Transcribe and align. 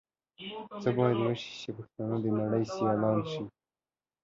څه 0.81 0.89
بايد 0.97 1.17
وشي 1.21 1.51
چې 1.61 1.69
پښتانهٔ 1.77 2.17
د 2.23 2.25
نړۍ 2.39 2.63
سيالان 2.75 3.19
شي؟ 3.31 3.43